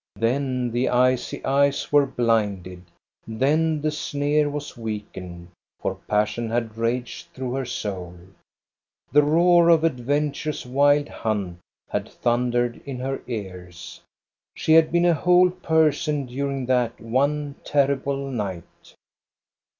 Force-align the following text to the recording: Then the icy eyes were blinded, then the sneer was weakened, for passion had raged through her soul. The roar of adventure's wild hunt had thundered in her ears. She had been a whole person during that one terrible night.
Then 0.15 0.71
the 0.71 0.89
icy 0.89 1.45
eyes 1.45 1.91
were 1.91 2.07
blinded, 2.07 2.85
then 3.27 3.81
the 3.81 3.91
sneer 3.91 4.49
was 4.49 4.75
weakened, 4.75 5.49
for 5.79 5.93
passion 5.93 6.49
had 6.49 6.75
raged 6.75 7.27
through 7.35 7.51
her 7.53 7.65
soul. 7.65 8.15
The 9.11 9.21
roar 9.21 9.69
of 9.69 9.83
adventure's 9.83 10.65
wild 10.65 11.07
hunt 11.07 11.59
had 11.87 12.09
thundered 12.09 12.81
in 12.83 12.97
her 12.97 13.21
ears. 13.27 14.01
She 14.55 14.73
had 14.73 14.91
been 14.91 15.05
a 15.05 15.13
whole 15.13 15.51
person 15.51 16.25
during 16.25 16.65
that 16.65 16.99
one 16.99 17.53
terrible 17.63 18.25
night. 18.31 18.95